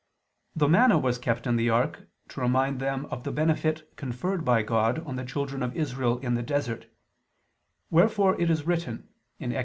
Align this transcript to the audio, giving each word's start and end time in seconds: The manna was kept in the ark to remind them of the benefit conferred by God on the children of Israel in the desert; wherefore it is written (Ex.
The 0.55 0.67
manna 0.67 0.97
was 0.97 1.19
kept 1.19 1.45
in 1.45 1.57
the 1.57 1.69
ark 1.69 2.07
to 2.29 2.41
remind 2.41 2.79
them 2.79 3.05
of 3.11 3.23
the 3.23 3.31
benefit 3.31 3.95
conferred 3.97 4.43
by 4.43 4.63
God 4.63 4.97
on 5.05 5.15
the 5.15 5.23
children 5.23 5.61
of 5.61 5.75
Israel 5.77 6.17
in 6.21 6.33
the 6.33 6.41
desert; 6.41 6.87
wherefore 7.91 8.41
it 8.41 8.49
is 8.49 8.65
written 8.65 9.09
(Ex. 9.39 9.53